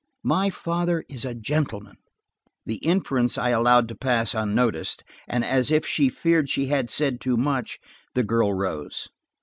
My 0.25 0.49
father 0.49 1.05
is 1.07 1.25
a 1.25 1.35
gentleman." 1.35 1.97
The 2.65 2.77
inference 2.77 3.37
I 3.37 3.49
allowed 3.51 3.87
to 3.89 3.95
pass 3.95 4.33
unnoticed, 4.33 5.03
and 5.27 5.45
as 5.45 5.69
if 5.69 5.85
she 5.85 6.09
feared 6.09 6.49
she 6.49 6.65
had 6.65 6.89
said 6.89 7.21
too 7.21 7.37
much, 7.37 7.77
the 8.15 8.23
girl 8.23 8.51
rose. 8.51 9.09